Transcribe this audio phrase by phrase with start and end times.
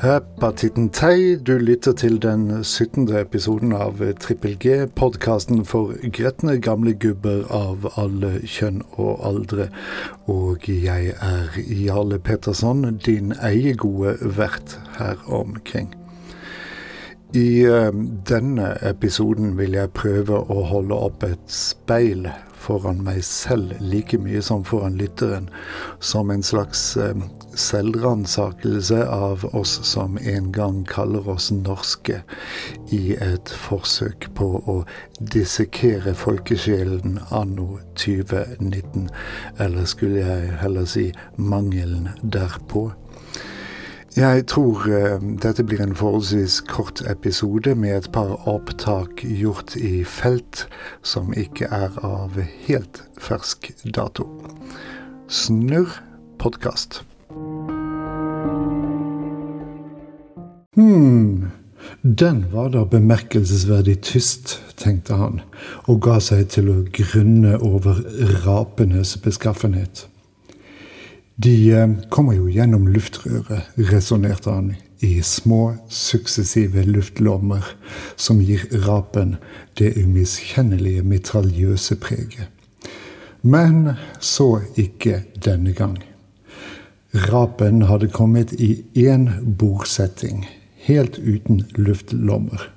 [0.00, 3.10] Hepatitten Tei, du lytter til den 17.
[3.16, 9.66] episoden av Trippel G, podkasten for gretne gamle gubber av alle kjønn og aldre.
[10.24, 15.92] Og jeg er Jarle Petterson, din eie gode vert her omkring.
[17.36, 17.92] I uh,
[18.32, 22.24] denne episoden vil jeg prøve å holde opp et speil
[22.56, 25.52] foran meg selv like mye som foran lytteren,
[26.00, 27.12] som en slags uh,
[27.54, 32.20] selvransakelse av oss som en gang kaller oss norske,
[32.94, 34.76] i et forsøk på å
[35.20, 39.10] dissekere folkesjelen anno 2019,
[39.58, 42.90] eller skulle jeg heller si mangelen derpå.
[44.16, 50.02] Jeg tror uh, dette blir en forholdsvis kort episode med et par opptak gjort i
[50.02, 50.64] felt
[51.06, 54.26] som ikke er av helt fersk dato.
[55.30, 55.94] Snurr
[56.42, 57.04] podkast.
[60.80, 61.50] Hm,
[62.02, 65.42] den var da bemerkelsesverdig tyst, tenkte han,
[65.84, 67.98] og ga seg til å grunne over
[68.46, 70.06] rapenes beskaffenhet.
[71.36, 74.70] De eh, kommer jo gjennom luftrøret, resonnerte han,
[75.04, 77.64] i små, suksessive luftlommer
[78.16, 79.36] som gir rapen
[79.80, 82.48] det umiskjennelige mitraljøse preget.
[83.42, 85.98] Men så ikke denne gang.
[87.28, 89.28] Rapen hadde kommet i én
[89.60, 90.44] bordsetting,
[90.86, 92.70] helt uten luftlommer.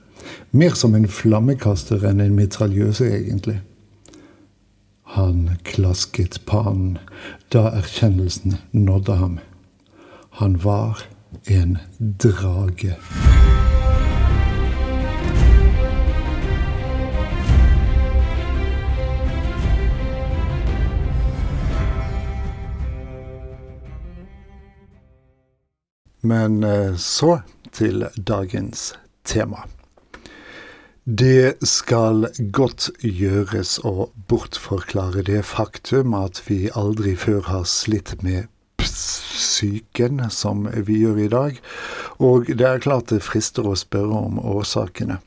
[0.52, 3.60] Mer som en flammekaster enn en mitraljøse, egentlig.
[5.16, 6.98] Han klasket pannen
[7.54, 9.40] da erkjennelsen nådde ham.
[10.42, 11.06] Han var
[11.46, 12.96] en drage.
[26.26, 27.42] Men eh, så
[27.74, 28.94] til dagens
[29.26, 29.66] tema.
[31.04, 38.48] Det skal godt gjøres å bortforklare det faktum at vi aldri før har slitt med
[38.80, 41.60] psyken som vi gjør i dag,
[42.24, 45.20] og det er klart det frister å spørre om årsakene.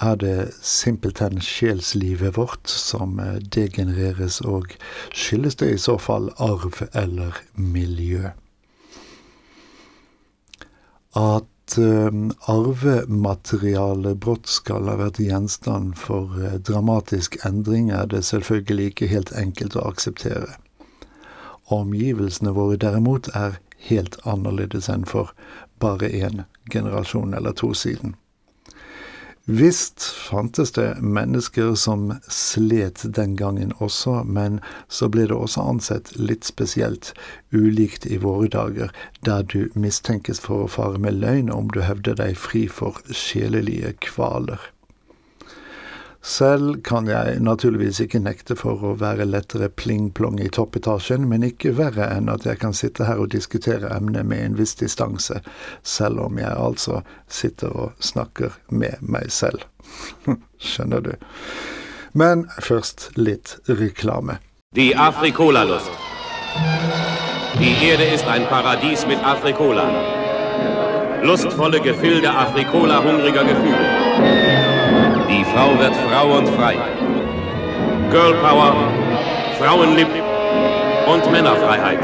[0.00, 3.20] Er det simpelthen sjelslivet vårt som
[3.54, 4.72] degenereres, og
[5.12, 8.32] skyldes det i så fall arv eller miljø?
[11.14, 12.10] At uh,
[12.50, 19.30] arvematerialet brått skal ha vært gjenstand for uh, dramatisk endring, er det selvfølgelig ikke helt
[19.38, 20.56] enkelt å akseptere.
[21.72, 25.30] Omgivelsene våre derimot er helt annerledes enn for
[25.80, 28.16] bare én generasjon eller to siden.
[29.46, 36.14] Visst fantes det mennesker som slet den gangen også, men så ble det også ansett
[36.16, 37.10] litt spesielt,
[37.52, 38.94] ulikt i våre dager,
[39.28, 43.92] der du mistenkes for å fare med løgn om du hevder deg fri for sjelelige
[44.08, 44.64] kvaler.
[46.24, 51.74] Selv kan jeg naturligvis ikke nekte for å være lettere pling-plong i toppetasjen, men ikke
[51.76, 55.42] verre enn at jeg kan sitte her og diskutere emnet med en viss distanse,
[55.82, 59.66] selv om jeg altså sitter og snakker med meg selv.
[60.72, 61.12] Skjønner du?
[62.16, 64.38] Men først litt reklame.
[64.72, 65.92] Die Afrikola-Lust.
[67.60, 69.90] Die Erde ist ein Paradies mit Afrikola.
[71.22, 74.73] Lustvolle Gefilde Afrikola-hungriger Gefühle.
[75.54, 76.76] Frau wird Frau und frei.
[78.10, 78.74] Girl Power,
[79.56, 80.08] Frauenlieb
[81.06, 82.00] und Männerfreiheit.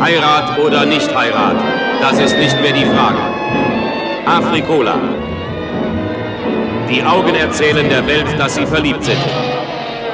[0.00, 1.56] Heirat oder nicht Heirat,
[2.00, 3.18] das ist nicht mehr die Frage.
[4.24, 4.94] Afrikola.
[6.88, 9.24] Die Augen erzählen der Welt, dass sie verliebt sind.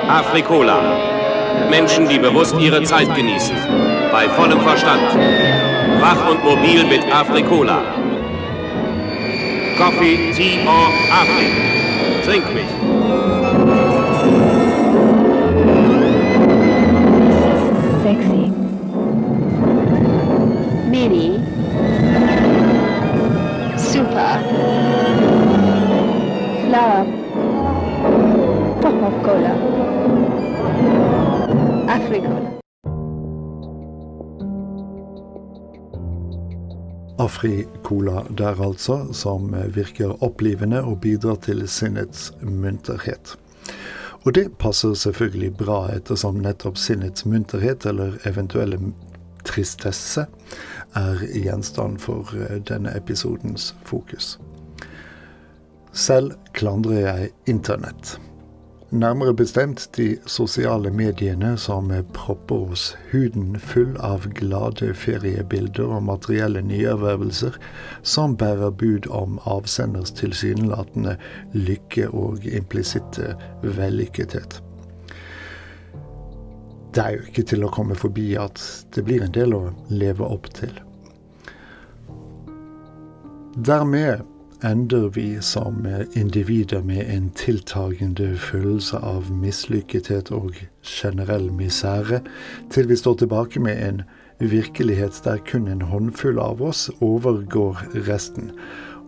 [0.09, 0.81] Afrikola.
[1.71, 3.56] Menschen, die bewusst ihre Zeit genießen.
[4.10, 5.03] Bei vollem Verstand.
[6.00, 7.78] Wach und mobil mit Afrikola.
[9.78, 11.77] Coffee, Tea or Afri.
[12.26, 12.66] Trink mich.
[18.03, 18.50] Sexy.
[20.91, 21.39] Mini.
[23.78, 24.42] Super.
[26.66, 27.06] Flower.
[28.80, 29.54] Pop of cola.
[31.86, 32.55] Africola.
[37.18, 43.36] Afri-cola der altså, som virker opplivende og bidrar til sinnets munterhet.
[44.27, 48.78] Og det passer selvfølgelig bra, ettersom nettopp sinnets munterhet, eller eventuelle
[49.47, 50.27] tristesse,
[50.97, 54.39] er gjenstand for eh, denne episodens fokus.
[55.92, 58.16] Selv klandrer jeg Internett.
[58.91, 66.62] Nærmere bestemt de sosiale mediene som propper oss huden full av glade feriebilder og materielle
[66.62, 67.56] nyervervelser
[68.06, 71.16] som bærer bud om avsenders tilsynelatende
[71.53, 74.60] lykke og implisitte vellykkethet.
[76.94, 78.62] Det er jo ikke til å komme forbi at
[78.94, 80.71] det blir en del å leve opp til.
[83.66, 84.22] Dermed
[84.64, 92.22] ender vi som individer med en tiltagende følelse av mislykkethet og generell misere,
[92.70, 94.03] til vi står tilbake med en
[94.38, 98.53] virkelighet der kun en håndfull av oss overgår resten.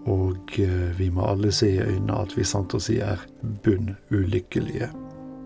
[0.09, 3.21] Og eh, vi må alle se i øynene at vi sant å si er
[3.65, 4.89] bunn ulykkelige.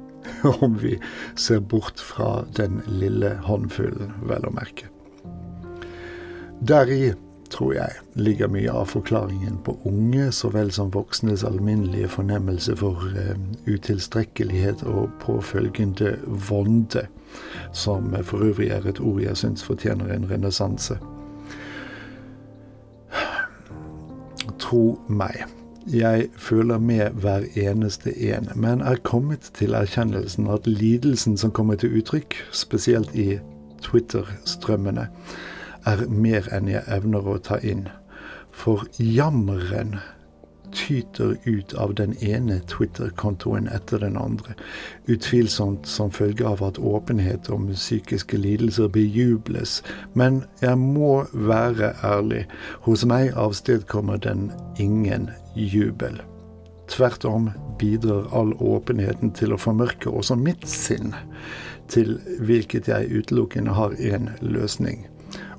[0.65, 0.99] Om vi
[1.35, 4.87] ser bort fra den lille håndfullen, vel å merke.
[6.63, 7.11] Deri
[7.53, 13.05] tror jeg, ligger mye av forklaringen på unge så vel som voksnes alminnelige fornemmelse for
[13.19, 13.37] eh,
[13.69, 16.17] utilstrekkelighet og påfølgende
[16.49, 17.07] vonde,
[17.73, 20.99] som for øvrig er et ord jeg syns fortjener en renessanse.
[24.59, 25.45] Tro meg.
[25.91, 31.75] Jeg føler med hver eneste en, men er kommet til erkjennelsen at lidelsen som kommer
[31.75, 33.41] til uttrykk, spesielt i
[33.83, 35.09] Twitter-strømmene,
[35.87, 37.89] er mer enn jeg evner å ta inn.
[38.53, 39.99] For jammeren
[40.73, 44.55] tyter ut av den ene Twitter-kontoen etter den andre.
[45.07, 49.81] Utvilsomt som følge av at åpenhet om psykiske lidelser bejubles.
[50.15, 52.45] Men jeg må være ærlig.
[52.87, 56.21] Hos meg avstedkommer den ingen jubel.
[56.93, 61.15] Tvert om bidrar all åpenheten til å formørke også mitt sinn,
[61.89, 65.07] til hvilket jeg utelukkende har én løsning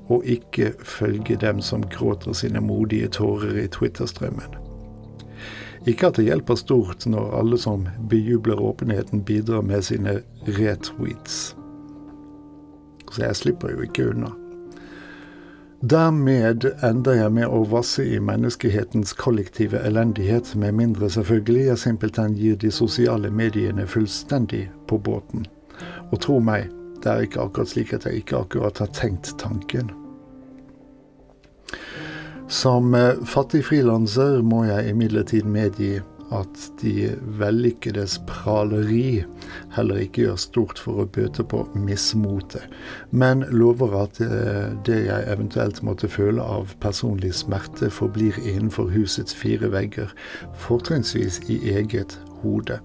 [0.08, 4.60] og ikke følge dem som gråter sine modige tårer i Twitter-strømmen.
[5.86, 11.56] Ikke at det hjelper stort når alle som bejubler åpenheten, bidrar med sine retweets.
[13.12, 14.32] Så jeg slipper jo ikke unna.
[15.84, 22.38] Dermed ender jeg med å vasse i menneskehetens kollektive elendighet, med mindre selvfølgelig jeg simpelthen
[22.40, 25.44] gir de sosiale mediene fullstendig på båten.
[26.12, 26.72] Og tro meg,
[27.04, 29.92] det er ikke akkurat slik at jeg ikke akkurat har tenkt tanken.
[32.48, 35.98] Som eh, fattig frilanser må jeg imidlertid medgi
[36.34, 39.24] at de vellykkedes praleri
[39.76, 42.66] heller ikke gjør stort for å bøte på mismotet,
[43.12, 49.36] men lover at eh, det jeg eventuelt måtte føle av personlig smerte, forblir innenfor husets
[49.38, 50.14] fire vegger,
[50.68, 52.80] fortrinnsvis i eget hode.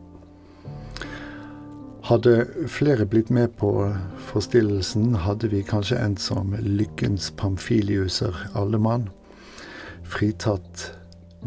[2.09, 3.69] Hadde flere blitt med på
[4.31, 9.11] forstillelsen, hadde vi kanskje endt som lykkens pamfiliuser alle mann.
[10.09, 10.87] Fritatt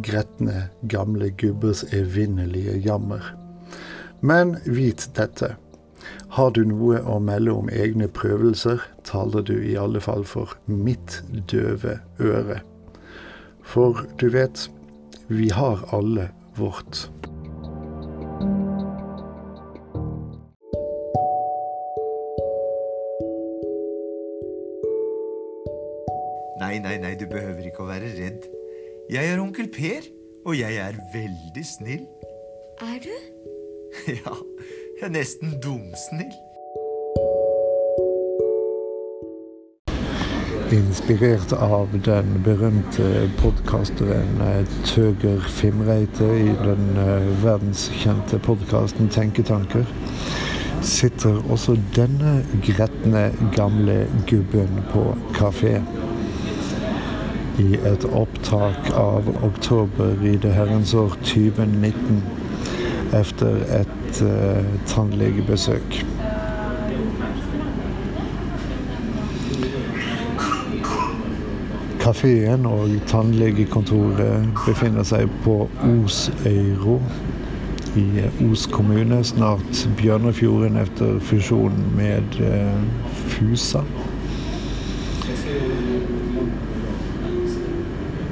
[0.05, 3.31] gretne, gamle gubbers evinnelige jammer.
[4.21, 5.55] Men vit dette.
[6.37, 11.23] Har du noe å melde om egne prøvelser, taler du i alle fall for mitt
[11.49, 12.61] døve øre.
[13.65, 14.67] For du vet,
[15.25, 16.29] vi har alle
[16.61, 17.07] vårt.
[26.61, 28.43] Nei, nei, nei, du behøver ikke å være redd.
[29.09, 30.05] Jeg er onkel Per,
[30.45, 32.03] og jeg er veldig snill.
[32.85, 33.15] Er du?
[34.21, 34.33] Ja,
[34.99, 36.29] jeg er nesten dumsnill.
[40.71, 43.09] Inspirert av den berømte
[43.41, 49.89] podkasteren eh, Tøger Fimreite i den eh, verdenskjente podkasten Tenketanker,
[50.85, 52.37] sitter også denne
[52.69, 55.80] gretne gamle gubben på kafé
[57.61, 62.23] i et opptak av oktober i det herrens år 2019
[63.13, 65.97] efter et uh, tannlegebesøk.
[72.01, 76.97] Kafeen og tannlegekontoret befinner seg på Osøyro
[77.99, 78.07] i
[78.47, 82.81] Os kommune, snart Bjørnefjorden etter fusjonen med uh,
[83.35, 83.83] Fusa.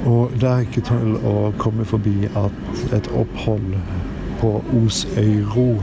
[0.04, 3.74] Og det er ikke til å komme forbi at et opphold
[4.40, 5.74] på Osøyro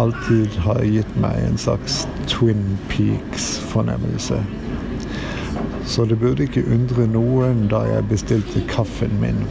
[0.00, 4.40] alltid har gitt meg en slags Twin Peaks-fornemmelse.
[5.86, 9.44] Så det burde ikke undre noen da jeg bestilte kaffen min,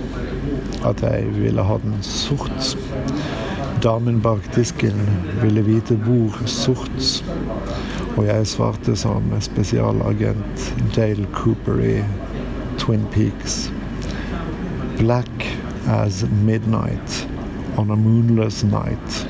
[0.84, 2.74] at jeg ville ha den sort.
[3.84, 4.98] Damen bak disken
[5.42, 7.24] ville vite hvor sort
[8.18, 12.04] og jeg svarte som spesialagent Dale Cooper i
[12.78, 13.72] Twin Peaks.
[14.98, 17.28] Black as midnight.
[17.78, 19.28] on a moonless night.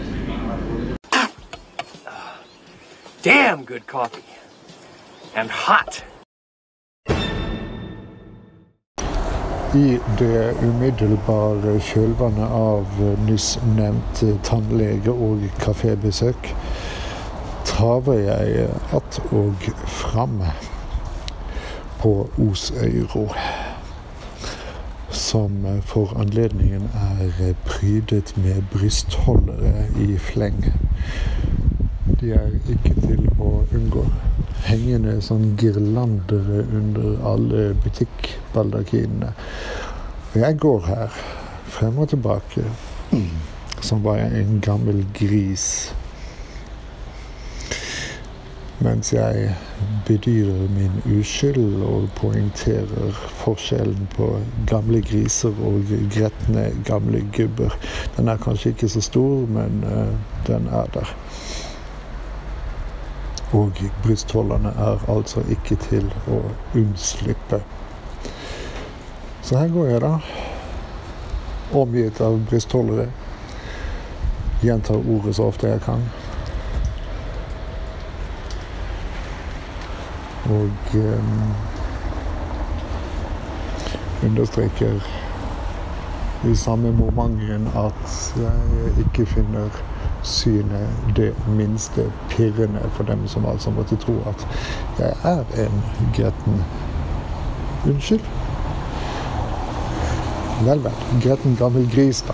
[3.22, 4.24] Damn good coffee.
[5.36, 6.04] And hot.
[9.76, 16.52] I det umiddelbare kjølvannet av nyss nevnt tannlege- og kafébesøk
[17.74, 19.54] traver jeg att og
[19.88, 20.44] fram
[22.00, 23.30] på Osøyro,
[25.10, 30.66] som for anledningen er prydet med brystholdere i fleng.
[32.20, 34.06] De er ikke til å unngå.
[34.68, 39.34] Hengende sånn girlandere under alle butikkbaldakinene.
[40.34, 41.18] Og jeg går her
[41.74, 42.68] frem og tilbake
[43.82, 45.94] som bare en gammel gris.
[48.80, 49.56] Mens jeg
[50.08, 53.12] bedyrer min uskyld og poengterer
[53.44, 54.30] forskjellen på
[54.68, 57.76] gamle griser og gretne gamle gubber.
[58.18, 60.16] Den er kanskje ikke så stor, men eh,
[60.48, 61.14] den er der.
[63.54, 63.72] Og
[64.04, 66.42] brystholderne er altså ikke til å
[66.74, 67.62] unnslippe.
[69.44, 70.18] Så her går jeg, da.
[71.78, 73.12] Omgitt av brystholdere.
[74.64, 76.02] Gjentar ordet så ofte jeg kan.
[80.54, 81.44] Og um,
[84.24, 85.02] understreker
[86.44, 89.84] i samme momenten at jeg ikke finner
[90.24, 94.48] synet det minste pirrende for dem som altså måtte tro at
[95.00, 95.84] jeg er en
[96.16, 96.64] gretten
[97.86, 98.22] Unnskyld?
[100.66, 100.92] Vel, vel.
[101.24, 102.34] Gretten gammel gris, da.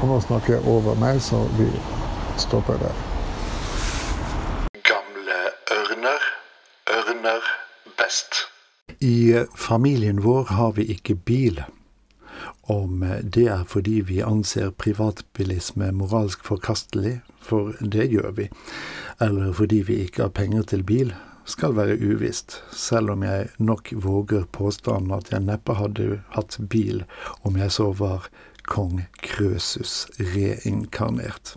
[0.00, 1.68] Og nå snakker jeg over meg, så vi
[2.40, 3.11] stopper der.
[9.02, 11.62] I familien vår har vi ikke bil.
[12.70, 18.46] Om det er fordi vi anser privatbilisme moralsk forkastelig, for det gjør vi,
[19.18, 21.10] eller fordi vi ikke har penger til bil,
[21.44, 27.02] skal være uvisst, selv om jeg nok våger påstanden at jeg neppe hadde hatt bil
[27.42, 28.30] om jeg så var
[28.70, 31.56] kong Krøsus reinkarnert.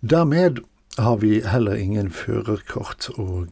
[0.00, 0.64] Dermed
[0.98, 3.48] har vi heller ingen førerkort, og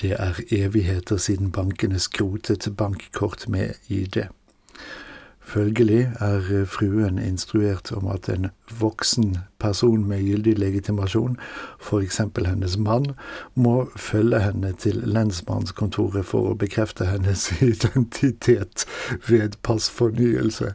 [0.00, 4.28] det er evigheter siden bankene skrotet bankkort med ID.
[5.48, 11.38] Følgelig er fruen instruert om at en voksen person med gyldig legitimasjon,
[11.80, 12.20] f.eks.
[12.36, 13.14] hennes mann,
[13.54, 18.84] må følge henne til lensmannskontoret for å bekrefte hennes identitet
[19.30, 20.74] ved passfornyelse.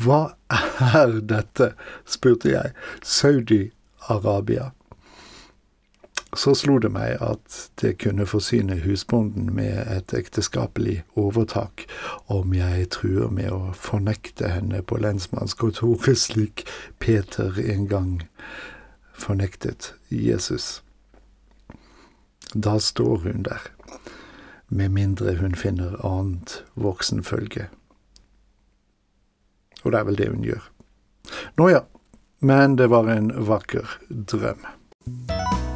[0.00, 1.74] Hva er dette,
[2.08, 2.72] spurte jeg.
[3.04, 4.70] Saudi-Arabia.
[6.36, 11.88] Så slo det meg at det kunne forsyne husbonden med et ekteskapelig overtak
[12.30, 16.64] om jeg truer med å fornekte henne på lensmannskontoret slik
[17.02, 18.12] Peter en gang
[19.18, 20.82] fornektet Jesus.
[22.54, 23.60] Da står hun der,
[24.68, 27.68] med mindre hun finner annet voksenfølge.
[29.82, 30.66] Og det er vel det hun gjør.
[31.58, 31.86] Nå ja,
[32.38, 34.62] men det var en vakker drøm.